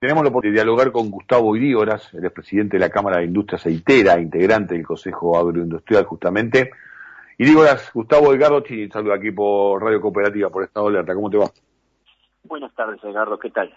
Tenemos 0.00 0.22
la 0.22 0.30
oportunidad 0.30 0.60
de 0.60 0.64
dialogar 0.64 0.92
con 0.92 1.10
Gustavo 1.10 1.56
Irígoras, 1.56 2.14
el 2.14 2.24
expresidente 2.24 2.76
de 2.76 2.80
la 2.80 2.88
Cámara 2.88 3.18
de 3.18 3.24
Industria 3.24 3.56
Aceitera, 3.56 4.20
integrante 4.20 4.74
del 4.74 4.86
Consejo 4.86 5.36
Agroindustrial 5.36 6.04
justamente. 6.04 6.70
Irígoras, 7.36 7.90
Gustavo 7.92 8.32
Edgardo 8.32 8.60
Chini, 8.60 8.88
saludo 8.88 9.12
aquí 9.12 9.32
por 9.32 9.82
Radio 9.82 10.00
Cooperativa, 10.00 10.50
por 10.50 10.62
Estado 10.62 10.86
Alerta. 10.86 11.14
¿Cómo 11.16 11.28
te 11.28 11.38
va? 11.38 11.50
Buenas 12.44 12.72
tardes, 12.76 13.02
Edgardo. 13.02 13.40
¿Qué 13.40 13.50
tal? 13.50 13.74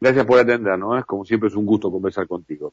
Gracias 0.00 0.26
por 0.26 0.40
atendernos, 0.40 0.98
¿eh? 0.98 1.04
como 1.06 1.24
siempre 1.24 1.48
es 1.48 1.54
un 1.54 1.64
gusto 1.64 1.92
conversar 1.92 2.26
contigo. 2.26 2.72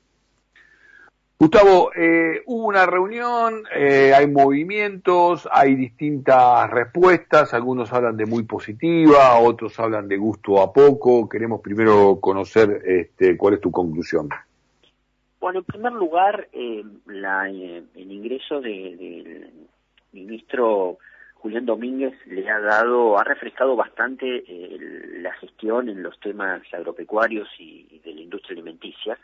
Gustavo, 1.43 1.91
eh, 1.93 2.41
hubo 2.45 2.67
una 2.67 2.85
reunión, 2.85 3.65
eh, 3.75 4.13
hay 4.15 4.27
movimientos, 4.27 5.45
hay 5.51 5.75
distintas 5.75 6.69
respuestas, 6.69 7.53
algunos 7.53 7.91
hablan 7.91 8.15
de 8.15 8.25
muy 8.25 8.43
positiva, 8.43 9.37
otros 9.37 9.77
hablan 9.77 10.07
de 10.07 10.15
gusto 10.15 10.61
a 10.61 10.71
poco. 10.71 11.27
Queremos 11.27 11.59
primero 11.59 12.17
conocer 12.21 12.81
este, 12.85 13.35
cuál 13.35 13.55
es 13.55 13.59
tu 13.59 13.71
conclusión. 13.71 14.29
Bueno, 15.41 15.59
en 15.59 15.65
primer 15.65 15.91
lugar, 15.91 16.47
eh, 16.53 16.81
la, 17.07 17.49
el 17.49 17.89
ingreso 17.93 18.61
del 18.61 19.51
ministro 20.13 20.97
Julián 21.33 21.65
Domínguez 21.65 22.13
le 22.25 22.49
ha 22.49 22.61
dado, 22.61 23.19
ha 23.19 23.25
refrescado 23.25 23.75
bastante 23.75 24.45
la 25.19 25.33
gestión 25.33 25.89
en 25.89 26.03
los 26.03 26.17
temas 26.21 26.61
agropecuarios 26.73 27.49
y 27.59 27.99
de 28.01 28.13
la 28.13 28.21
industria 28.21 28.53
alimenticia 28.53 29.17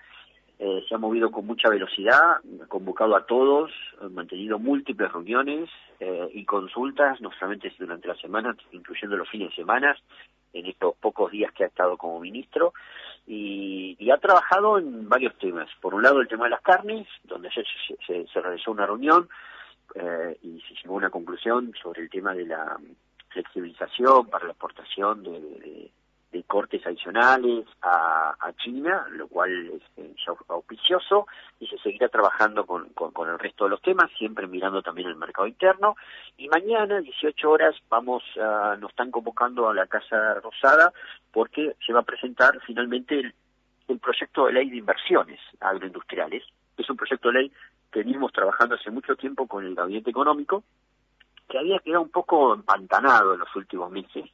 eh, 0.61 0.83
se 0.89 0.93
ha 0.93 0.97
movido 0.97 1.31
con 1.31 1.47
mucha 1.47 1.69
velocidad, 1.69 2.41
convocado 2.67 3.15
a 3.15 3.25
todos, 3.25 3.71
mantenido 4.11 4.59
múltiples 4.59 5.09
reuniones 5.09 5.69
eh, 6.01 6.29
y 6.33 6.43
consultas, 6.43 7.21
no 7.21 7.31
solamente 7.31 7.73
durante 7.79 8.09
la 8.09 8.15
semana, 8.15 8.53
incluyendo 8.73 9.15
los 9.15 9.29
fines 9.29 9.51
de 9.51 9.55
semana, 9.55 9.95
en 10.51 10.65
estos 10.65 10.95
pocos 10.97 11.31
días 11.31 11.53
que 11.53 11.63
ha 11.63 11.67
estado 11.67 11.95
como 11.95 12.19
ministro, 12.19 12.73
y, 13.25 14.11
ha 14.11 14.17
trabajado 14.17 14.79
en 14.79 15.07
varios 15.07 15.37
temas. 15.37 15.69
Por 15.79 15.93
un 15.93 16.01
lado, 16.01 16.19
el 16.19 16.27
tema 16.27 16.45
de 16.45 16.49
las 16.49 16.61
carnes, 16.61 17.07
donde 17.23 17.49
se, 17.51 17.63
se, 18.25 18.41
realizó 18.41 18.71
una 18.71 18.87
reunión 18.87 19.29
eh, 19.93 20.35
y 20.41 20.59
se 20.61 20.73
llegó 20.73 20.95
a 20.95 20.97
una 20.97 21.09
conclusión 21.11 21.71
sobre 21.81 22.01
el 22.01 22.09
tema 22.09 22.33
de 22.33 22.47
la 22.47 22.75
flexibilización 23.29 24.25
para 24.27 24.45
la 24.45 24.51
exportación 24.53 25.21
de 25.23 25.91
cortes 26.47 26.85
adicionales 26.85 27.65
a, 27.81 28.35
China, 28.57 29.07
lo 29.11 29.27
cual 29.27 29.81
es 29.97 30.27
auspicioso, 30.47 31.27
y 31.59 31.67
se 31.67 31.77
seguirá 31.77 32.09
trabajando 32.09 32.65
con, 32.65 32.89
con, 32.89 33.29
el 33.29 33.39
resto 33.39 33.65
de 33.65 33.69
los 33.71 33.81
temas, 33.81 34.09
siempre 34.17 34.47
mirando 34.47 34.81
también 34.81 35.07
el 35.07 35.15
mercado 35.15 35.47
interno. 35.47 35.95
Y 36.37 36.49
mañana, 36.49 36.99
18 36.99 37.49
horas, 37.49 37.75
vamos 37.89 38.23
a, 38.41 38.75
nos 38.79 38.89
están 38.89 39.11
convocando 39.11 39.69
a 39.69 39.73
la 39.73 39.87
Casa 39.87 40.33
Rosada 40.35 40.91
porque 41.31 41.75
se 41.85 41.93
va 41.93 41.99
a 41.99 42.03
presentar 42.03 42.59
finalmente 42.65 43.19
el, 43.19 43.33
el 43.87 43.99
proyecto 43.99 44.47
de 44.47 44.53
ley 44.53 44.69
de 44.69 44.77
inversiones 44.77 45.39
agroindustriales. 45.59 46.43
Es 46.77 46.89
un 46.89 46.97
proyecto 46.97 47.29
de 47.29 47.39
ley 47.39 47.51
que 47.91 47.99
venimos 47.99 48.31
trabajando 48.33 48.75
hace 48.75 48.91
mucho 48.91 49.15
tiempo 49.15 49.47
con 49.47 49.65
el 49.65 49.75
Gabinete 49.75 50.09
Económico, 50.09 50.63
que 51.47 51.57
había 51.57 51.79
quedado 51.79 52.03
un 52.03 52.09
poco 52.09 52.53
empantanado 52.53 53.33
en 53.33 53.39
los 53.39 53.55
últimos 53.55 53.91
meses 53.91 54.25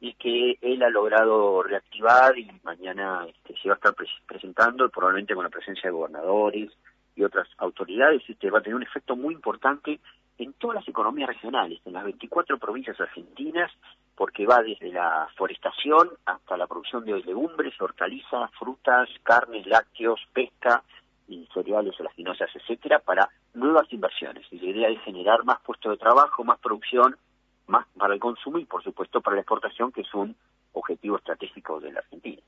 y 0.00 0.14
que 0.14 0.58
él 0.60 0.82
ha 0.82 0.90
logrado 0.90 1.62
reactivar 1.62 2.38
y 2.38 2.50
mañana 2.62 3.26
este, 3.26 3.54
se 3.60 3.68
va 3.68 3.74
a 3.74 3.76
estar 3.76 3.94
presentando 4.26 4.88
probablemente 4.90 5.34
con 5.34 5.44
la 5.44 5.50
presencia 5.50 5.88
de 5.88 5.96
gobernadores 5.96 6.70
y 7.14 7.24
otras 7.24 7.48
autoridades 7.58 8.22
este 8.28 8.50
va 8.50 8.58
a 8.58 8.62
tener 8.62 8.76
un 8.76 8.82
efecto 8.82 9.16
muy 9.16 9.34
importante 9.34 9.98
en 10.38 10.52
todas 10.54 10.76
las 10.76 10.88
economías 10.88 11.28
regionales, 11.28 11.80
en 11.86 11.94
las 11.94 12.04
24 12.04 12.58
provincias 12.58 13.00
argentinas, 13.00 13.72
porque 14.14 14.46
va 14.46 14.62
desde 14.62 14.92
la 14.92 15.28
forestación 15.36 16.10
hasta 16.26 16.56
la 16.56 16.66
producción 16.66 17.04
de 17.04 17.22
legumbres, 17.22 17.80
hortalizas, 17.80 18.50
frutas, 18.58 19.08
carnes, 19.22 19.66
lácteos, 19.66 20.20
pesca 20.34 20.82
y 21.28 21.48
cereales, 21.54 21.98
olaginosas, 21.98 22.50
etcétera, 22.54 22.98
para 22.98 23.28
nuevas 23.54 23.90
inversiones. 23.92 24.46
Y 24.50 24.58
la 24.58 24.66
idea 24.66 24.88
es 24.88 25.00
generar 25.02 25.44
más 25.44 25.60
puestos 25.60 25.92
de 25.92 25.98
trabajo, 25.98 26.44
más 26.44 26.58
producción 26.58 27.16
más 27.68 27.86
para 27.98 28.14
el 28.14 28.20
consumo 28.20 28.58
y 28.58 28.64
por 28.64 28.82
supuesto 28.82 29.20
para 29.20 29.36
la 29.36 29.42
exportación, 29.42 29.92
que 29.92 30.02
es 30.02 30.14
un 30.14 30.34
objetivo 30.72 31.16
estratégico 31.16 31.80
de 31.80 31.92
la 31.92 32.00
Argentina. 32.00 32.42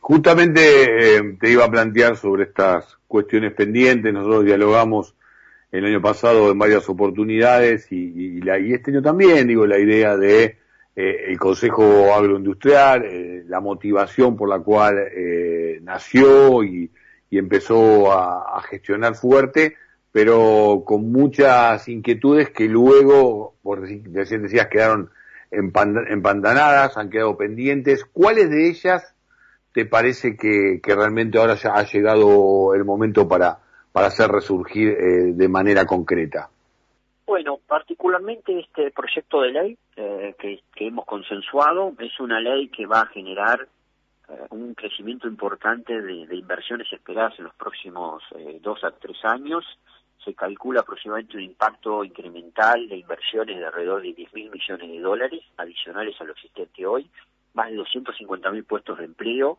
Justamente 0.00 1.16
eh, 1.16 1.36
te 1.40 1.50
iba 1.50 1.64
a 1.64 1.70
plantear 1.70 2.16
sobre 2.16 2.44
estas 2.44 2.96
cuestiones 3.08 3.52
pendientes, 3.54 4.12
nosotros 4.12 4.44
dialogamos 4.44 5.14
el 5.72 5.84
año 5.84 6.00
pasado 6.00 6.50
en 6.50 6.58
varias 6.58 6.88
oportunidades 6.88 7.90
y, 7.90 8.40
la, 8.40 8.58
y 8.58 8.72
este 8.72 8.92
año 8.92 9.02
también, 9.02 9.48
digo, 9.48 9.66
la 9.66 9.78
idea 9.78 10.16
de 10.16 10.58
eh, 10.94 11.24
el 11.26 11.38
Consejo 11.38 12.14
Agroindustrial, 12.14 13.04
eh, 13.04 13.44
la 13.48 13.60
motivación 13.60 14.36
por 14.36 14.48
la 14.48 14.60
cual 14.60 14.96
nació 15.82 16.62
y, 16.62 16.90
empezó 17.32 18.12
a, 18.12 18.56
a 18.56 18.62
gestionar 18.62 19.14
fuerte, 19.14 19.76
pero 20.16 20.82
con 20.86 21.12
muchas 21.12 21.86
inquietudes 21.90 22.48
que 22.48 22.64
luego, 22.64 23.52
por 23.62 23.82
decir, 23.82 24.00
decías, 24.08 24.66
quedaron 24.68 25.10
empantanadas, 25.50 26.96
han 26.96 27.10
quedado 27.10 27.36
pendientes. 27.36 28.06
¿Cuáles 28.06 28.48
de 28.48 28.70
ellas 28.70 29.14
te 29.74 29.84
parece 29.84 30.38
que, 30.38 30.80
realmente 30.82 31.36
ahora 31.36 31.56
ya 31.56 31.74
ha 31.74 31.82
llegado 31.82 32.72
el 32.72 32.82
momento 32.86 33.28
para, 33.28 33.58
para 33.92 34.06
hacer 34.06 34.30
resurgir 34.30 34.88
eh, 34.88 35.32
de 35.34 35.48
manera 35.48 35.84
concreta? 35.84 36.48
Bueno, 37.26 37.58
particularmente 37.66 38.58
este 38.58 38.92
proyecto 38.92 39.42
de 39.42 39.50
ley 39.50 39.78
eh, 39.96 40.34
que, 40.38 40.62
hemos 40.76 41.04
consensuado 41.04 41.92
es 41.98 42.18
una 42.20 42.40
ley 42.40 42.70
que 42.70 42.86
va 42.86 43.02
a 43.02 43.06
generar 43.08 43.68
eh, 44.30 44.32
un 44.48 44.72
crecimiento 44.72 45.28
importante 45.28 46.00
de, 46.00 46.34
inversiones 46.34 46.90
esperadas 46.90 47.34
en 47.36 47.44
los 47.44 47.54
próximos 47.54 48.22
dos 48.62 48.82
a 48.82 48.92
tres 48.92 49.22
años 49.22 49.62
se 50.24 50.34
calcula 50.34 50.80
aproximadamente 50.80 51.36
un 51.36 51.44
impacto 51.44 52.04
incremental 52.04 52.88
de 52.88 52.96
inversiones 52.96 53.58
de 53.58 53.66
alrededor 53.66 54.02
de 54.02 54.12
10 54.12 54.34
mil 54.34 54.50
millones 54.50 54.90
de 54.90 55.00
dólares 55.00 55.42
adicionales 55.56 56.20
a 56.20 56.24
lo 56.24 56.32
existente 56.32 56.86
hoy, 56.86 57.08
más 57.54 57.70
de 57.70 57.76
250 57.76 58.50
mil 58.50 58.64
puestos 58.64 58.98
de 58.98 59.04
empleo, 59.04 59.58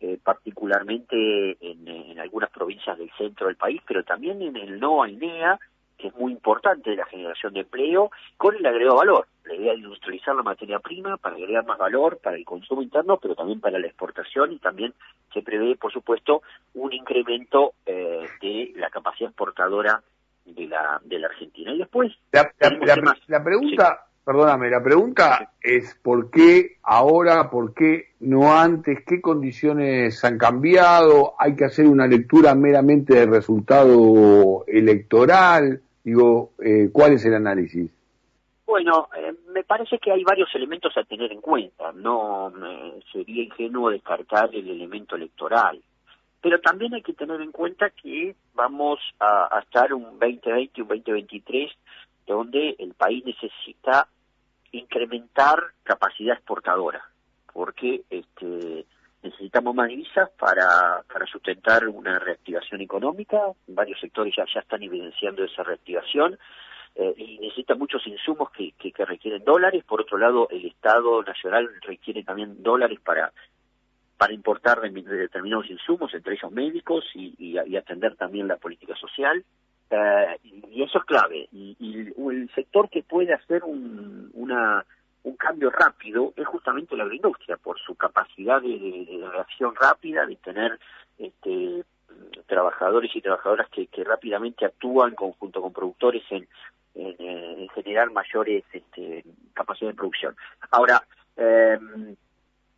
eh, 0.00 0.18
particularmente 0.22 1.56
en, 1.60 2.18
algunas 2.18 2.50
provincias 2.50 2.96
del 2.98 3.10
centro 3.18 3.48
del 3.48 3.56
país, 3.56 3.80
pero 3.86 4.04
también 4.04 4.42
en 4.42 4.56
el 4.56 4.78
NOA 4.78 5.10
INEA, 5.10 5.58
que 6.02 6.08
es 6.08 6.16
muy 6.16 6.32
importante 6.32 6.96
la 6.96 7.06
generación 7.06 7.54
de 7.54 7.60
empleo, 7.60 8.10
con 8.36 8.56
el 8.56 8.66
agregado 8.66 8.96
valor. 8.96 9.28
La 9.44 9.54
idea 9.54 9.72
de 9.72 9.78
industrializar 9.78 10.34
la 10.34 10.42
materia 10.42 10.80
prima 10.80 11.16
para 11.16 11.36
agregar 11.36 11.64
más 11.64 11.78
valor 11.78 12.18
para 12.18 12.36
el 12.36 12.44
consumo 12.44 12.82
interno, 12.82 13.18
pero 13.18 13.36
también 13.36 13.60
para 13.60 13.78
la 13.78 13.86
exportación 13.86 14.52
y 14.52 14.58
también 14.58 14.92
se 15.32 15.42
prevé, 15.42 15.76
por 15.76 15.92
supuesto, 15.92 16.42
un 16.74 16.92
incremento 16.92 17.74
eh, 17.86 18.26
de 18.40 18.72
la 18.74 18.90
capacidad 18.90 19.30
exportadora 19.30 20.02
de 20.44 20.66
la, 20.66 21.00
de 21.04 21.20
la 21.20 21.28
Argentina. 21.28 21.72
Y 21.72 21.78
después... 21.78 22.12
La, 22.32 23.44
pregunta... 23.44 24.06
Perdóname, 24.24 24.70
la 24.70 24.80
pregunta 24.80 25.52
es 25.60 25.96
¿por 26.00 26.30
qué 26.30 26.76
ahora, 26.84 27.50
por 27.50 27.74
qué 27.74 28.10
no 28.20 28.56
antes? 28.56 29.00
¿Qué 29.04 29.20
condiciones 29.20 30.24
han 30.24 30.38
cambiado? 30.38 31.34
¿Hay 31.40 31.56
que 31.56 31.64
hacer 31.64 31.86
una 31.88 32.06
lectura 32.06 32.54
meramente 32.54 33.16
del 33.16 33.30
resultado 33.30 34.64
electoral? 34.68 35.82
Digo, 36.04 36.52
eh, 36.58 36.90
¿cuál 36.92 37.12
es 37.12 37.24
el 37.24 37.34
análisis? 37.34 37.90
Bueno, 38.66 39.08
eh, 39.16 39.34
me 39.52 39.64
parece 39.64 39.98
que 39.98 40.12
hay 40.12 40.24
varios 40.24 40.48
elementos 40.54 40.96
a 40.96 41.04
tener 41.04 41.30
en 41.32 41.40
cuenta. 41.40 41.92
No 41.92 42.52
sería 43.12 43.42
ingenuo 43.42 43.90
descartar 43.90 44.54
el 44.54 44.68
elemento 44.68 45.16
electoral. 45.16 45.80
Pero 46.40 46.60
también 46.60 46.94
hay 46.94 47.02
que 47.02 47.12
tener 47.12 47.40
en 47.40 47.52
cuenta 47.52 47.90
que 47.90 48.34
vamos 48.54 48.98
a, 49.20 49.56
a 49.56 49.60
estar 49.60 49.94
un 49.94 50.18
2020 50.18 50.70
y 50.74 50.80
un 50.80 50.88
2023 50.88 51.70
donde 52.26 52.76
el 52.78 52.94
país 52.94 53.24
necesita 53.24 54.08
incrementar 54.72 55.58
capacidad 55.82 56.34
exportadora, 56.34 57.02
porque 57.52 58.02
este, 58.10 58.86
necesitamos 59.22 59.74
más 59.74 59.88
divisas 59.88 60.30
para, 60.38 61.02
para 61.12 61.26
sustentar 61.26 61.86
una 61.88 62.18
reactivación 62.18 62.80
económica. 62.80 63.40
Varios 63.68 64.00
sectores 64.00 64.34
ya, 64.36 64.44
están 64.60 64.82
evidenciando 64.82 65.44
esa 65.44 65.62
reactivación. 65.62 66.38
Eh, 66.94 67.14
y 67.16 67.38
necesita 67.38 67.74
muchos 67.74 68.06
insumos 68.06 68.50
que, 68.50 68.72
que, 68.72 69.04
requieren 69.04 69.44
dólares. 69.44 69.82
Por 69.84 70.02
otro 70.02 70.18
lado, 70.18 70.48
el 70.50 70.66
Estado 70.66 71.22
Nacional 71.22 71.70
requiere 71.82 72.22
también 72.22 72.62
dólares 72.62 73.00
para 73.00 73.32
para 74.18 74.34
importar 74.34 74.80
determinados 74.80 75.68
insumos, 75.68 76.14
entre 76.14 76.34
ellos 76.34 76.52
médicos, 76.52 77.04
y, 77.12 77.34
y, 77.40 77.76
atender 77.76 78.14
también 78.14 78.46
la 78.46 78.56
política 78.56 78.94
social. 78.94 79.44
Eh, 79.90 80.38
y 80.70 80.80
eso 80.80 80.98
es 80.98 81.04
clave. 81.04 81.48
Y, 81.50 81.76
el 82.30 82.48
sector 82.54 82.88
que 82.88 83.02
puede 83.02 83.34
hacer 83.34 83.64
un, 83.64 84.30
una, 84.34 84.84
un 85.24 85.36
cambio 85.36 85.70
rápido 85.70 86.32
es 86.36 86.46
justamente 86.46 86.96
la 86.96 87.04
agroindustria, 87.04 87.56
por 87.56 87.78
su 87.78 87.94
capacidad 87.94 88.60
de, 88.60 89.20
reacción 89.32 89.74
rápida, 89.74 90.26
de 90.26 90.36
tener 90.36 90.78
este, 91.18 91.84
trabajadores 92.46 93.10
y 93.14 93.20
trabajadoras 93.20 93.68
que, 93.70 93.88
rápidamente 94.04 94.64
actúan 94.64 95.14
conjunto 95.14 95.62
con 95.62 95.72
productores 95.72 96.22
en, 96.30 96.48
en, 96.94 97.68
generar 97.70 98.10
mayores 98.10 98.64
este, 98.72 99.24
capacidades 99.54 99.94
de 99.94 99.98
producción. 99.98 100.36
Ahora, 100.70 101.02
eh, 101.36 101.78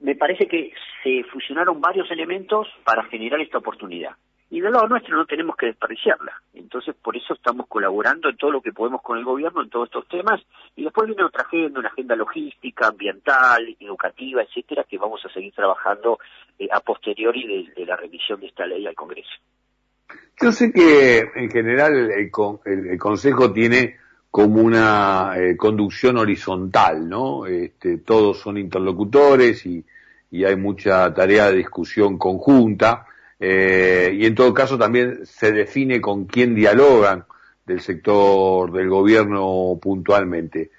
me 0.00 0.14
parece 0.16 0.46
que 0.46 0.72
se 1.02 1.24
fusionaron 1.24 1.80
varios 1.80 2.10
elementos 2.10 2.68
para 2.84 3.04
generar 3.04 3.40
esta 3.40 3.58
oportunidad. 3.58 4.12
Y 4.54 4.60
del 4.60 4.70
lado 4.70 4.86
nuestro 4.86 5.16
no 5.16 5.26
tenemos 5.26 5.56
que 5.56 5.66
desperdiciarla. 5.66 6.40
Entonces, 6.54 6.94
por 7.02 7.16
eso 7.16 7.34
estamos 7.34 7.66
colaborando 7.66 8.28
en 8.28 8.36
todo 8.36 8.52
lo 8.52 8.62
que 8.62 8.72
podemos 8.72 9.02
con 9.02 9.18
el 9.18 9.24
gobierno 9.24 9.64
en 9.64 9.68
todos 9.68 9.88
estos 9.88 10.06
temas. 10.06 10.40
Y 10.76 10.84
después 10.84 11.08
viene 11.08 11.24
otra 11.24 11.42
agenda, 11.42 11.80
una 11.80 11.88
agenda 11.88 12.14
logística, 12.14 12.86
ambiental, 12.86 13.76
educativa, 13.80 14.44
etcétera, 14.44 14.84
que 14.88 14.96
vamos 14.96 15.20
a 15.24 15.32
seguir 15.32 15.52
trabajando 15.54 16.20
eh, 16.56 16.68
a 16.70 16.78
posteriori 16.78 17.72
de, 17.74 17.84
la 17.84 17.96
revisión 17.96 18.38
de 18.38 18.46
esta 18.46 18.64
ley 18.64 18.86
al 18.86 18.94
Congreso. 18.94 19.32
Yo 20.40 20.52
sé 20.52 20.72
que 20.72 21.24
en 21.34 21.50
general 21.50 22.12
el, 22.12 22.30
Consejo 22.30 23.52
tiene 23.52 23.96
como 24.30 24.62
una 24.62 25.32
eh, 25.36 25.56
conducción 25.56 26.16
horizontal, 26.16 27.08
¿no? 27.08 27.46
Este, 27.46 27.98
todos 27.98 28.38
son 28.38 28.58
interlocutores 28.58 29.66
y 29.66 29.84
hay 30.44 30.54
mucha 30.54 31.12
tarea 31.12 31.50
de 31.50 31.56
discusión 31.56 32.18
conjunta. 32.18 33.08
Eh, 33.38 34.12
y 34.14 34.26
en 34.26 34.34
todo 34.34 34.54
caso 34.54 34.78
también 34.78 35.26
se 35.26 35.52
define 35.52 36.00
con 36.00 36.24
quién 36.24 36.54
dialogan 36.54 37.24
del 37.66 37.80
sector 37.80 38.72
del 38.72 38.88
gobierno 38.88 39.78
puntualmente. 39.80 40.70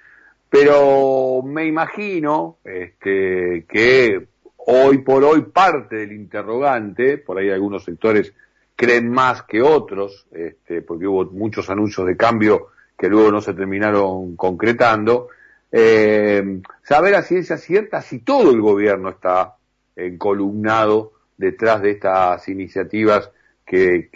Pero 0.48 1.42
me 1.44 1.66
imagino 1.66 2.58
este, 2.64 3.66
que 3.68 4.26
hoy 4.56 4.98
por 4.98 5.24
hoy 5.24 5.42
parte 5.42 5.96
del 5.96 6.12
interrogante, 6.12 7.18
por 7.18 7.38
ahí 7.38 7.50
algunos 7.50 7.84
sectores 7.84 8.32
creen 8.74 9.10
más 9.10 9.42
que 9.42 9.62
otros, 9.62 10.26
este, 10.32 10.82
porque 10.82 11.06
hubo 11.06 11.24
muchos 11.26 11.68
anuncios 11.70 12.06
de 12.06 12.16
cambio 12.16 12.68
que 12.96 13.08
luego 13.08 13.30
no 13.30 13.40
se 13.40 13.54
terminaron 13.54 14.36
concretando, 14.36 15.28
eh, 15.70 16.60
saber 16.82 17.14
a 17.14 17.22
ciencia 17.22 17.58
cierta 17.58 18.00
si 18.00 18.20
todo 18.20 18.50
el 18.50 18.60
gobierno 18.60 19.10
está 19.10 19.56
encolumnado 19.94 21.12
detrás 21.36 21.82
de 21.82 21.90
estas 21.92 22.48
iniciativas 22.48 23.30
que, 23.64 24.08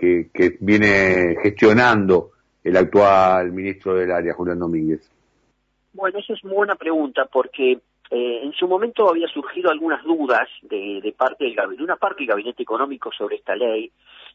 viene 0.61 1.37
gestionando 1.43 2.31
el 2.62 2.76
actual 2.76 3.52
ministro 3.52 3.94
del 3.94 4.12
área, 4.12 4.34
Julián 4.34 4.58
Domínguez? 4.58 5.11
Bueno, 5.93 6.19
esa 6.19 6.34
es 6.34 6.44
muy 6.44 6.55
buena 6.55 6.76
pregunta 6.76 7.26
porque 7.32 7.72
eh, 8.11 8.40
en 8.43 8.52
su 8.52 8.69
momento 8.69 9.08
había 9.08 9.26
surgido 9.28 9.70
algunas 9.70 10.02
dudas 10.05 10.49
de, 10.62 11.00
de 11.02 11.12
parte 11.12 11.44
del 11.44 11.56
de 11.76 11.82
una 11.82 11.96
parte 11.96 12.20
del 12.20 12.28
gabinete 12.28 12.62
económico 12.62 13.11
sobre 13.12 13.37
esta 13.37 13.56
ley 13.56 13.90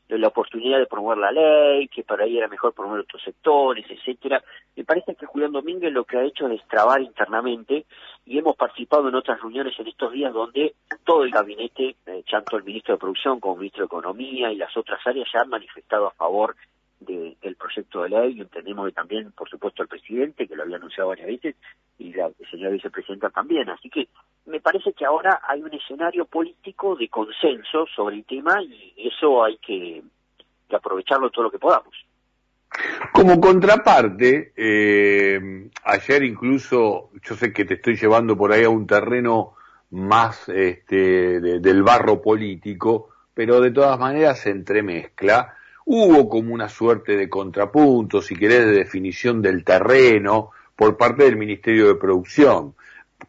la 0.07 0.27
oportunidad 0.27 0.79
de 0.79 0.85
promover 0.85 1.17
la 1.17 1.31
ley, 1.31 1.87
que 1.87 2.03
para 2.03 2.25
ahí 2.25 2.37
era 2.37 2.47
mejor 2.47 2.73
promover 2.73 3.01
otros 3.01 3.23
sectores, 3.23 3.85
etcétera. 3.89 4.43
Me 4.75 4.83
parece 4.83 5.15
que 5.15 5.25
Julián 5.25 5.51
Domínguez 5.51 5.91
lo 5.91 6.03
que 6.03 6.17
ha 6.17 6.23
hecho 6.23 6.45
es 6.45 6.59
destrabar 6.59 7.01
internamente 7.01 7.85
y 8.25 8.37
hemos 8.37 8.55
participado 8.55 9.09
en 9.09 9.15
otras 9.15 9.41
reuniones 9.41 9.73
en 9.79 9.87
estos 9.87 10.11
días 10.11 10.33
donde 10.33 10.75
todo 11.03 11.23
el 11.23 11.31
gabinete, 11.31 11.95
eh, 12.05 12.23
tanto 12.29 12.57
el 12.57 12.63
ministro 12.63 12.95
de 12.95 12.99
Producción 12.99 13.39
como 13.39 13.55
el 13.55 13.59
ministro 13.61 13.83
de 13.83 13.87
Economía 13.87 14.51
y 14.51 14.57
las 14.57 14.75
otras 14.77 14.99
áreas 15.05 15.27
ya 15.33 15.41
han 15.41 15.49
manifestado 15.49 16.07
a 16.07 16.11
favor 16.11 16.55
del 16.99 17.55
proyecto 17.55 18.03
de 18.03 18.09
ley 18.09 18.37
y 18.37 18.41
entendemos 18.41 18.87
que 18.87 18.93
también, 18.93 19.31
por 19.31 19.49
supuesto, 19.49 19.83
el 19.83 19.87
presidente, 19.87 20.47
que 20.47 20.55
lo 20.55 20.63
había 20.63 20.77
anunciado 20.77 21.09
varias 21.09 21.27
veces, 21.27 21.55
y 21.97 22.13
la 22.13 22.29
señora 22.49 22.71
vicepresidenta 22.71 23.29
también. 23.29 23.69
Así 23.69 23.89
que 23.89 24.07
me 24.45 24.59
parece 24.59 24.93
que 24.93 25.05
ahora 25.05 25.41
hay 25.47 25.61
un 25.61 25.73
escenario 25.73 26.25
político 26.25 26.95
de 26.95 27.09
consenso 27.09 27.85
sobre 27.95 28.17
el 28.17 28.25
tema 28.25 28.61
y 28.61 28.93
eso 28.97 29.43
hay 29.43 29.57
que, 29.57 30.03
aprovecharlo 30.71 31.29
todo 31.29 31.45
lo 31.45 31.51
que 31.51 31.59
podamos. 31.59 31.93
Como 33.13 33.39
contraparte, 33.39 34.51
eh, 34.57 35.69
ayer 35.85 36.23
incluso, 36.23 37.11
yo 37.23 37.35
sé 37.35 37.53
que 37.53 37.63
te 37.63 37.75
estoy 37.75 37.95
llevando 37.95 38.35
por 38.35 38.51
ahí 38.51 38.65
a 38.65 38.69
un 38.69 38.85
terreno 38.85 39.53
más 39.91 40.49
este, 40.49 41.39
del 41.39 41.83
barro 41.83 42.21
político, 42.21 43.09
pero 43.33 43.61
de 43.61 43.71
todas 43.71 43.97
maneras 43.97 44.39
se 44.39 44.49
entremezcla. 44.49 45.55
Hubo 45.85 46.27
como 46.27 46.53
una 46.53 46.67
suerte 46.67 47.15
de 47.15 47.29
contrapunto, 47.29 48.21
si 48.21 48.35
querés, 48.35 48.65
de 48.65 48.71
definición 48.71 49.41
del 49.41 49.63
terreno 49.63 50.51
por 50.75 50.97
parte 50.97 51.23
del 51.23 51.37
Ministerio 51.37 51.87
de 51.87 51.95
Producción. 51.95 52.75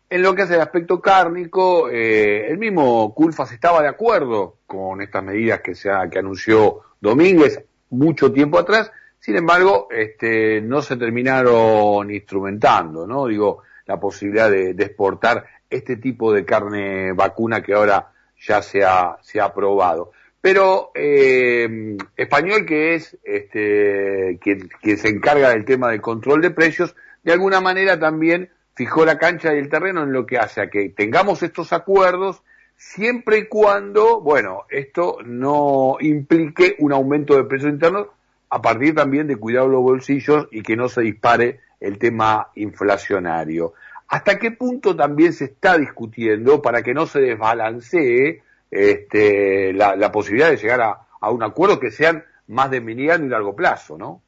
En 0.08 0.22
lo 0.22 0.34
que 0.34 0.42
hace 0.42 0.54
el 0.54 0.60
aspecto 0.60 1.00
cárnico, 1.00 1.88
eh, 1.90 2.48
el 2.48 2.58
mismo 2.58 3.14
Culfas 3.14 3.52
estaba 3.52 3.82
de 3.82 3.88
acuerdo 3.88 4.56
con 4.66 5.02
estas 5.02 5.22
medidas 5.22 5.60
que, 5.60 5.74
se 5.74 5.90
que 6.10 6.18
anunció 6.18 6.80
Domínguez 7.00 7.62
mucho 7.90 8.32
tiempo 8.32 8.58
atrás, 8.58 8.90
sin 9.18 9.36
embargo, 9.36 9.88
este, 9.90 10.60
no 10.60 10.82
se 10.82 10.96
terminaron 10.96 12.10
instrumentando, 12.10 13.06
¿no? 13.06 13.26
Digo, 13.26 13.62
la 13.86 13.98
posibilidad 13.98 14.50
de, 14.50 14.70
exportar 14.70 15.46
este 15.68 15.96
tipo 15.96 16.32
de 16.32 16.44
carne 16.44 17.12
vacuna 17.12 17.62
que 17.62 17.74
ahora 17.74 18.12
ya 18.38 18.62
se 18.62 18.84
ha, 18.84 19.16
se 19.20 19.40
ha 19.40 19.46
aprobado. 19.46 20.12
Pero 20.46 20.92
eh, 20.94 21.96
Español, 22.16 22.66
que 22.66 22.94
es 22.94 23.18
este, 23.24 24.38
quien, 24.40 24.70
se 24.96 25.08
encarga 25.08 25.50
del 25.50 25.64
tema 25.64 25.90
del 25.90 26.00
control 26.00 26.40
de 26.40 26.52
precios, 26.52 26.94
de 27.24 27.32
alguna 27.32 27.60
manera 27.60 27.98
también 27.98 28.50
fijó 28.76 29.04
la 29.04 29.18
cancha 29.18 29.52
y 29.52 29.58
el 29.58 29.68
terreno 29.68 30.04
en 30.04 30.12
lo 30.12 30.24
que 30.24 30.38
hace 30.38 30.60
a 30.60 30.70
que 30.70 30.88
tengamos 30.90 31.42
estos 31.42 31.72
acuerdos 31.72 32.44
siempre 32.76 33.38
y 33.38 33.46
cuando, 33.48 34.20
bueno, 34.20 34.66
esto 34.70 35.18
no 35.24 35.96
implique 35.98 36.76
un 36.78 36.92
aumento 36.92 37.34
de 37.34 37.42
precios 37.42 37.72
internos 37.72 38.06
a 38.48 38.62
partir 38.62 38.94
también 38.94 39.26
de 39.26 39.34
cuidar 39.34 39.66
los 39.66 39.82
bolsillos 39.82 40.46
y 40.52 40.62
que 40.62 40.76
no 40.76 40.88
se 40.88 41.00
dispare 41.00 41.58
el 41.80 41.98
tema 41.98 42.52
inflacionario. 42.54 43.74
¿Hasta 44.06 44.38
qué 44.38 44.52
punto 44.52 44.94
también 44.94 45.32
se 45.32 45.46
está 45.46 45.76
discutiendo 45.76 46.62
para 46.62 46.84
que 46.84 46.94
no 46.94 47.06
se 47.06 47.18
desbalancee 47.18 48.44
este, 48.70 49.72
la, 49.72 50.10
posibilidad 50.12 50.50
de 50.50 50.56
llegar 50.56 50.80
a, 50.80 51.30
un 51.30 51.42
acuerdo 51.42 51.80
que 51.80 51.90
sean 51.90 52.24
más 52.46 52.70
de 52.70 52.80
mediano 52.80 53.24
y 53.24 53.28
largo 53.28 53.56
plazo, 53.56 53.98
¿no? 53.98 54.22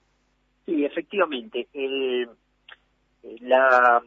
Sí, 0.66 0.84
efectivamente. 0.84 1.68
El, 1.72 2.28
la, 3.40 4.02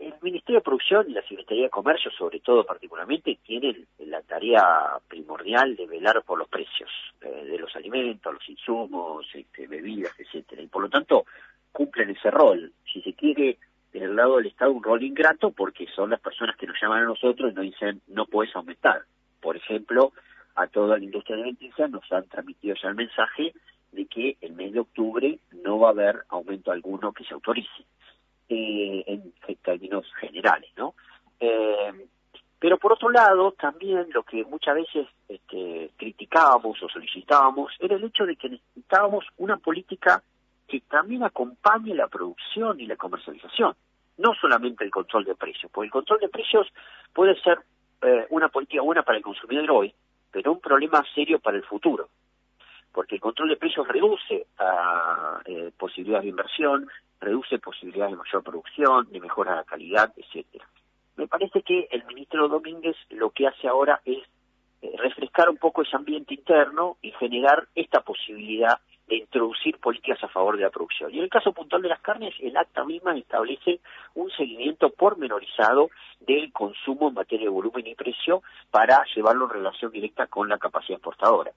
el 0.00 0.14
Ministerio 0.22 0.60
de 0.60 0.64
Producción 0.64 1.10
y 1.10 1.12
la 1.12 1.22
Secretaría 1.22 1.64
de 1.64 1.70
Comercio, 1.70 2.10
sobre 2.10 2.40
todo 2.40 2.64
particularmente, 2.64 3.38
tienen 3.44 3.86
la 3.98 4.22
tarea 4.22 4.98
primordial 5.06 5.76
de 5.76 5.86
velar 5.86 6.22
por 6.24 6.38
los 6.38 6.48
precios 6.48 6.90
eh, 7.20 7.44
de 7.44 7.58
los 7.58 7.74
alimentos, 7.76 8.32
los 8.32 8.48
insumos, 8.48 9.26
este, 9.34 9.66
bebidas, 9.66 10.18
etcétera, 10.18 10.62
y 10.62 10.68
por 10.68 10.82
lo 10.82 10.88
tanto 10.88 11.26
cumplen 11.70 12.10
ese 12.10 12.30
rol. 12.30 12.72
Si 12.90 13.02
se 13.02 13.12
quiere, 13.12 13.58
en 13.92 14.02
el 14.02 14.16
lado 14.16 14.38
del 14.38 14.46
Estado 14.46 14.72
un 14.72 14.82
rol 14.82 15.02
ingrato 15.02 15.50
porque 15.50 15.86
son 15.94 16.10
las 16.10 16.20
personas 16.20 16.56
que 16.56 16.66
nos 16.66 16.80
llaman 16.80 17.02
a 17.02 17.06
nosotros 17.06 17.52
y 17.52 17.54
nos 17.54 17.64
dicen 17.64 18.00
no 18.08 18.24
puedes 18.24 18.56
aumentar. 18.56 19.02
Por 19.40 19.56
ejemplo, 19.56 20.12
a 20.54 20.66
toda 20.66 20.98
la 20.98 21.04
industria 21.04 21.36
alimenticia 21.36 21.88
nos 21.88 22.10
han 22.12 22.26
transmitido 22.28 22.74
ya 22.80 22.88
el 22.88 22.94
mensaje 22.94 23.52
de 23.92 24.06
que 24.06 24.36
el 24.40 24.52
mes 24.52 24.72
de 24.72 24.80
octubre 24.80 25.38
no 25.64 25.78
va 25.78 25.88
a 25.88 25.92
haber 25.92 26.24
aumento 26.28 26.70
alguno 26.70 27.12
que 27.12 27.24
se 27.24 27.34
autorice 27.34 27.84
eh, 28.48 29.04
en, 29.06 29.32
términos 29.62 30.06
generales, 30.20 30.70
¿no? 30.76 30.94
Eh, 31.38 32.08
pero 32.60 32.78
por 32.78 32.92
otro 32.92 33.08
lado, 33.08 33.52
también 33.52 34.06
lo 34.12 34.22
que 34.22 34.44
muchas 34.44 34.74
veces 34.74 35.08
este, 35.28 35.90
criticábamos 35.96 36.80
o 36.82 36.88
solicitábamos 36.88 37.72
era 37.78 37.96
el 37.96 38.04
hecho 38.04 38.26
de 38.26 38.36
que 38.36 38.50
necesitábamos 38.50 39.24
una 39.38 39.56
política 39.56 40.22
que 40.68 40.80
también 40.82 41.24
acompañe 41.24 41.94
la 41.94 42.06
producción 42.08 42.78
y 42.78 42.86
la 42.86 42.96
comercialización, 42.96 43.74
no 44.18 44.34
solamente 44.34 44.84
el 44.84 44.90
control 44.90 45.24
de 45.24 45.34
precios, 45.34 45.72
porque 45.72 45.86
el 45.86 45.92
control 45.92 46.20
de 46.20 46.28
precios 46.28 46.66
puede 47.14 47.34
ser 47.40 47.60
eh, 48.02 48.26
una 48.30 48.48
política 48.48 48.82
buena 48.82 49.02
para 49.02 49.18
el 49.18 49.24
consumidor 49.24 49.70
hoy, 49.70 49.94
pero 50.30 50.52
un 50.52 50.60
problema 50.60 51.04
serio 51.14 51.38
para 51.38 51.56
el 51.56 51.64
futuro 51.64 52.08
porque 52.92 53.16
el 53.16 53.20
control 53.20 53.50
de 53.50 53.56
precios 53.56 53.86
reduce 53.86 54.46
a, 54.58 55.40
eh, 55.44 55.70
posibilidades 55.78 56.24
de 56.24 56.30
inversión, 56.30 56.88
reduce 57.20 57.58
posibilidades 57.58 58.12
de 58.12 58.18
mayor 58.18 58.42
producción, 58.42 59.08
de 59.10 59.20
mejora 59.20 59.56
la 59.56 59.64
calidad, 59.64 60.12
etcétera. 60.16 60.66
Me 61.16 61.28
parece 61.28 61.62
que 61.62 61.86
el 61.90 62.04
ministro 62.06 62.48
Domínguez 62.48 62.96
lo 63.10 63.30
que 63.30 63.46
hace 63.46 63.68
ahora 63.68 64.00
es 64.04 64.18
eh, 64.82 64.92
refrescar 64.98 65.50
un 65.50 65.58
poco 65.58 65.82
ese 65.82 65.96
ambiente 65.96 66.34
interno 66.34 66.96
y 67.02 67.12
generar 67.12 67.68
esta 67.74 68.00
posibilidad 68.00 68.80
de 69.10 69.16
introducir 69.16 69.76
políticas 69.78 70.22
a 70.22 70.28
favor 70.28 70.56
de 70.56 70.62
la 70.62 70.70
producción. 70.70 71.12
Y 71.12 71.18
en 71.18 71.24
el 71.24 71.30
caso 71.30 71.52
puntual 71.52 71.82
de 71.82 71.88
las 71.88 72.00
carnes, 72.00 72.32
el 72.40 72.56
acta 72.56 72.84
misma 72.84 73.18
establece 73.18 73.80
un 74.14 74.30
seguimiento 74.30 74.90
pormenorizado 74.90 75.90
del 76.20 76.52
consumo 76.52 77.08
en 77.08 77.14
materia 77.14 77.46
de 77.46 77.50
volumen 77.50 77.86
y 77.88 77.94
precio 77.96 78.42
para 78.70 79.04
llevarlo 79.14 79.46
en 79.46 79.50
relación 79.50 79.90
directa 79.90 80.28
con 80.28 80.48
la 80.48 80.58
capacidad 80.58 80.98
exportadora. 80.98 81.50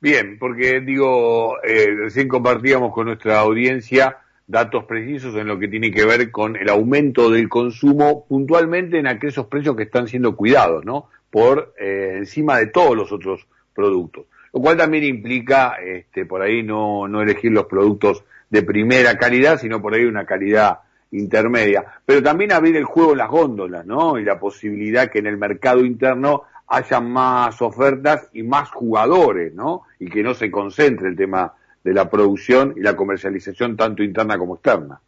Bien, 0.00 0.38
porque 0.38 0.80
digo, 0.80 1.62
eh, 1.62 1.88
recién 1.96 2.28
compartíamos 2.28 2.94
con 2.94 3.06
nuestra 3.06 3.40
audiencia 3.40 4.18
datos 4.46 4.84
precisos 4.84 5.34
en 5.34 5.48
lo 5.48 5.58
que 5.58 5.68
tiene 5.68 5.90
que 5.90 6.06
ver 6.06 6.30
con 6.30 6.56
el 6.56 6.70
aumento 6.70 7.30
del 7.30 7.50
consumo 7.50 8.24
puntualmente 8.26 8.98
en 8.98 9.06
aquellos 9.06 9.46
precios 9.46 9.76
que 9.76 9.82
están 9.82 10.08
siendo 10.08 10.34
cuidados, 10.34 10.86
¿no? 10.86 11.10
Por 11.30 11.74
eh, 11.78 12.14
encima 12.16 12.56
de 12.56 12.68
todos 12.68 12.96
los 12.96 13.12
otros 13.12 13.46
productos. 13.74 14.24
Lo 14.52 14.60
cual 14.60 14.76
también 14.76 15.04
implica, 15.04 15.76
este, 15.84 16.26
por 16.26 16.42
ahí 16.42 16.62
no, 16.62 17.06
no 17.08 17.22
elegir 17.22 17.52
los 17.52 17.66
productos 17.66 18.24
de 18.48 18.62
primera 18.62 19.16
calidad, 19.18 19.58
sino 19.58 19.80
por 19.80 19.94
ahí 19.94 20.04
una 20.04 20.24
calidad 20.24 20.80
intermedia, 21.10 21.84
pero 22.04 22.22
también 22.22 22.52
abrir 22.52 22.76
el 22.76 22.84
juego 22.84 23.12
en 23.12 23.18
las 23.18 23.30
góndolas, 23.30 23.86
¿no? 23.86 24.18
Y 24.18 24.24
la 24.24 24.38
posibilidad 24.38 25.10
que 25.10 25.20
en 25.20 25.26
el 25.26 25.38
mercado 25.38 25.84
interno 25.84 26.44
haya 26.66 27.00
más 27.00 27.60
ofertas 27.62 28.28
y 28.34 28.42
más 28.42 28.70
jugadores, 28.70 29.54
¿no? 29.54 29.82
Y 29.98 30.10
que 30.10 30.22
no 30.22 30.34
se 30.34 30.50
concentre 30.50 31.08
el 31.08 31.16
tema 31.16 31.54
de 31.82 31.94
la 31.94 32.10
producción 32.10 32.74
y 32.76 32.80
la 32.80 32.94
comercialización 32.94 33.76
tanto 33.76 34.02
interna 34.02 34.36
como 34.36 34.54
externa. 34.54 35.00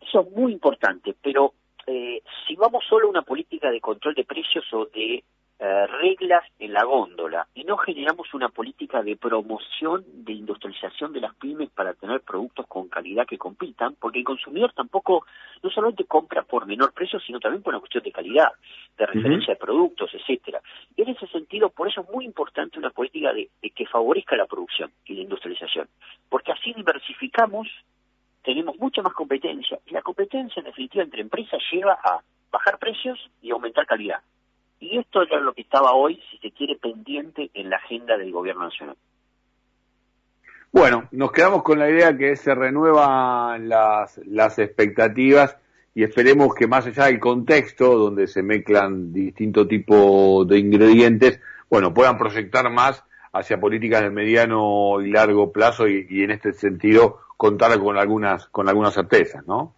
Eso 0.00 0.22
es 0.22 0.30
muy 0.30 0.52
importante, 0.52 1.14
pero 1.22 1.52
eh, 1.86 2.22
si 2.46 2.56
vamos 2.56 2.84
solo 2.88 3.06
a 3.06 3.10
una 3.10 3.22
política 3.22 3.70
de 3.70 3.80
control 3.80 4.14
de 4.14 4.24
precios 4.24 4.64
o 4.72 4.86
de 4.86 5.22
eh, 5.66 5.86
reglas 5.86 6.44
en 6.58 6.74
la 6.74 6.84
góndola 6.84 7.46
y 7.54 7.64
no 7.64 7.78
generamos 7.78 8.34
una 8.34 8.50
política 8.50 9.02
de 9.02 9.16
promoción 9.16 10.04
de 10.06 10.34
industrialización 10.34 11.14
de 11.14 11.22
las 11.22 11.34
pymes 11.36 11.70
para 11.70 11.94
tener 11.94 12.20
productos 12.20 12.66
con 12.66 12.90
calidad 12.90 13.26
que 13.26 13.38
compitan, 13.38 13.94
porque 13.98 14.18
el 14.18 14.26
consumidor 14.26 14.74
tampoco 14.74 15.24
no 15.62 15.70
solamente 15.70 16.04
compra 16.04 16.42
por 16.42 16.66
menor 16.66 16.92
precio, 16.92 17.18
sino 17.18 17.40
también 17.40 17.62
por 17.62 17.72
una 17.72 17.80
cuestión 17.80 18.04
de 18.04 18.12
calidad, 18.12 18.48
de 18.98 19.06
referencia 19.06 19.54
de 19.54 19.58
productos, 19.58 20.10
etcétera. 20.12 20.60
Y 20.96 21.00
en 21.00 21.08
ese 21.08 21.26
sentido, 21.28 21.70
por 21.70 21.88
eso 21.88 22.02
es 22.02 22.10
muy 22.10 22.26
importante 22.26 22.78
una 22.78 22.90
política 22.90 23.32
de, 23.32 23.48
de 23.62 23.70
que 23.70 23.86
favorezca 23.86 24.36
la 24.36 24.44
producción 24.44 24.90
y 25.06 25.14
la 25.14 25.22
industrialización, 25.22 25.88
porque 26.28 26.52
así 26.52 26.74
diversificamos 26.74 27.68
tenemos 28.42 28.76
mucha 28.78 29.00
más 29.00 29.14
competencia 29.14 29.78
y 29.86 29.94
la 29.94 30.02
competencia 30.02 30.60
en 30.60 30.66
definitiva 30.66 31.04
entre 31.04 31.22
empresas 31.22 31.62
lleva 31.72 31.94
a 32.04 32.20
bajar 32.50 32.78
precios 32.78 33.18
y 33.40 33.50
aumentar 33.50 33.86
calidad. 33.86 34.20
Y 34.80 34.98
esto 34.98 35.22
era 35.22 35.40
lo 35.40 35.54
que 35.54 35.62
estaba 35.62 35.92
hoy, 35.92 36.20
si 36.30 36.38
se 36.38 36.50
quiere, 36.50 36.76
pendiente 36.76 37.50
en 37.54 37.70
la 37.70 37.76
agenda 37.76 38.16
del 38.16 38.32
gobierno 38.32 38.64
nacional. 38.64 38.96
Bueno, 40.72 41.08
nos 41.12 41.30
quedamos 41.30 41.62
con 41.62 41.78
la 41.78 41.88
idea 41.88 42.16
que 42.18 42.34
se 42.34 42.54
renuevan 42.54 43.68
las, 43.68 44.18
las 44.26 44.58
expectativas 44.58 45.56
y 45.94 46.02
esperemos 46.02 46.52
que 46.54 46.66
más 46.66 46.84
allá 46.86 47.04
del 47.04 47.20
contexto 47.20 47.96
donde 47.96 48.26
se 48.26 48.42
mezclan 48.42 49.12
distintos 49.12 49.68
tipos 49.68 50.48
de 50.48 50.58
ingredientes, 50.58 51.40
bueno, 51.70 51.94
puedan 51.94 52.18
proyectar 52.18 52.68
más 52.70 53.04
hacia 53.32 53.60
políticas 53.60 54.02
de 54.02 54.10
mediano 54.10 55.00
y 55.00 55.10
largo 55.10 55.52
plazo 55.52 55.86
y, 55.86 56.06
y 56.10 56.24
en 56.24 56.32
este 56.32 56.52
sentido 56.52 57.20
contar 57.36 57.78
con 57.78 57.96
algunas 57.96 58.46
con 58.46 58.68
algunas 58.68 58.94
certezas, 58.94 59.46
¿no? 59.46 59.74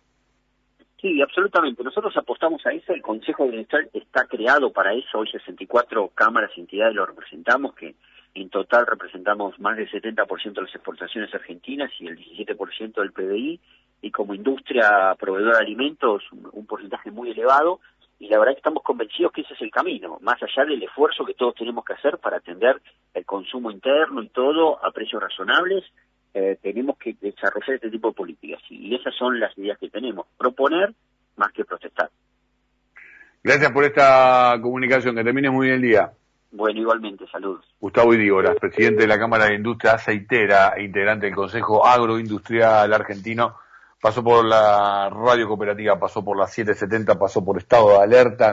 Sí, 1.07 1.23
absolutamente. 1.23 1.85
Nosotros 1.85 2.17
apostamos 2.17 2.67
a 2.67 2.73
eso. 2.73 2.93
El 2.93 3.01
Consejo 3.01 3.45
Administral 3.45 3.89
está 3.93 4.25
creado 4.25 4.73
para 4.73 4.93
eso. 4.93 5.19
Hoy 5.19 5.31
64 5.31 6.09
cámaras 6.09 6.51
y 6.57 6.61
entidades 6.63 6.97
lo 6.97 7.07
representamos, 7.07 7.77
que 7.77 7.95
en 8.35 8.51
total 8.51 8.89
representamos 8.89 9.57
más 9.61 9.77
del 9.77 9.89
70% 9.89 10.55
de 10.55 10.63
las 10.63 10.75
exportaciones 10.75 11.33
argentinas 11.33 11.93
y 12.01 12.09
el 12.09 12.19
17% 12.19 12.95
del 12.95 13.13
PBI. 13.13 13.61
Y 14.03 14.11
como 14.11 14.35
industria 14.35 15.15
proveedora 15.17 15.59
de 15.59 15.65
alimentos, 15.65 16.25
un, 16.33 16.67
porcentaje 16.67 17.13
muy 17.13 17.31
elevado. 17.31 17.79
Y 18.19 18.27
la 18.27 18.41
verdad 18.41 18.55
que 18.55 18.59
estamos 18.59 18.83
convencidos 18.83 19.31
que 19.31 19.43
ese 19.43 19.55
es 19.55 19.63
el 19.63 19.71
camino, 19.71 20.19
más 20.23 20.43
allá 20.43 20.65
del 20.65 20.83
esfuerzo 20.83 21.25
que 21.25 21.35
todos 21.35 21.55
tenemos 21.55 21.85
que 21.85 21.93
hacer 21.93 22.19
para 22.19 22.39
atender 22.39 22.83
el 23.15 23.25
consumo 23.25 23.71
interno 23.71 24.25
y 24.25 24.29
todo 24.31 24.85
a 24.85 24.91
precios 24.91 25.23
razonables 25.23 25.85
eh, 26.38 26.59
tenemos 26.61 26.99
que 26.99 27.16
desarrollar 27.19 27.76
este 27.76 27.90
tipo 27.90 28.09
de 28.09 28.14
políticas. 28.14 28.61
Y 28.69 28.95
esas 28.95 29.14
son 29.14 29.40
las 29.40 29.57
ideas 29.57 29.78
que 29.78 29.88
tenemos, 29.88 30.26
proponer 30.37 30.93
más 31.37 31.50
que 31.52 31.64
protestar. 31.64 32.11
Gracias 33.43 33.73
por 33.73 33.85
esta 33.85 34.59
comunicación, 34.61 35.16
que 35.16 35.25
termine 35.25 35.49
muy 35.49 35.69
bien 35.69 35.76
el 35.76 35.83
día. 35.83 36.12
Bueno, 36.50 36.78
igualmente, 36.78 37.26
saludos. 37.33 37.64
Gustavo 37.81 38.12
Idígoras, 38.12 38.57
presidente 38.61 39.02
de 39.02 39.09
la 39.09 39.19
Cámara 39.19 39.47
de 39.47 39.55
Industria 39.55 39.93
Aceitera 39.93 40.75
e 40.76 40.85
integrante 40.85 41.25
del 41.25 41.35
Consejo 41.35 41.87
Agroindustrial 41.87 42.93
Argentino, 42.93 43.57
pasó 43.99 44.23
por 44.23 44.45
la 44.45 45.09
radio 45.09 45.49
cooperativa, 45.49 45.99
pasó 45.99 46.23
por 46.23 46.37
la 46.37 46.47
770, 46.47 47.19
pasó 47.19 47.43
por 47.43 47.57
estado 47.57 47.88
de 47.93 48.05
alerta. 48.05 48.52